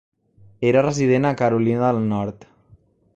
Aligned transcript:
Era 0.69 0.81
resident 0.87 1.29
a 1.31 1.35
Carolina 1.43 1.91
del 1.91 2.03
Nord. 2.15 2.51